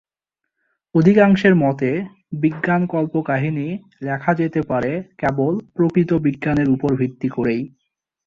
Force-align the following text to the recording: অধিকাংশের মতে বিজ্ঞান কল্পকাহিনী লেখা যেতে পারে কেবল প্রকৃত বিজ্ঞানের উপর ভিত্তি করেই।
অধিকাংশের 0.95 1.53
মতে 1.55 1.89
বিজ্ঞান 2.33 2.81
কল্পকাহিনী 2.85 3.67
লেখা 4.01 4.31
যেতে 4.33 4.61
পারে 4.61 4.91
কেবল 5.17 5.53
প্রকৃত 5.75 6.11
বিজ্ঞানের 6.25 6.67
উপর 6.69 6.89
ভিত্তি 6.95 7.27
করেই। 7.29 7.61